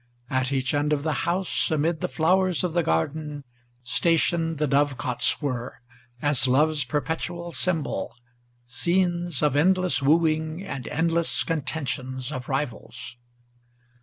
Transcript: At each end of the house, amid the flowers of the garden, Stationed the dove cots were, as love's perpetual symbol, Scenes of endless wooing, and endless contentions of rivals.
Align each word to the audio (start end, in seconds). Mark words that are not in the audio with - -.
At 0.31 0.51
each 0.51 0.73
end 0.73 0.93
of 0.93 1.03
the 1.03 1.13
house, 1.29 1.69
amid 1.69 2.01
the 2.01 2.07
flowers 2.07 2.63
of 2.63 2.73
the 2.73 2.81
garden, 2.81 3.43
Stationed 3.83 4.57
the 4.57 4.65
dove 4.65 4.97
cots 4.97 5.43
were, 5.43 5.79
as 6.23 6.47
love's 6.47 6.83
perpetual 6.83 7.51
symbol, 7.51 8.15
Scenes 8.65 9.43
of 9.43 9.55
endless 9.55 10.01
wooing, 10.01 10.65
and 10.65 10.87
endless 10.87 11.43
contentions 11.43 12.31
of 12.31 12.49
rivals. 12.49 13.15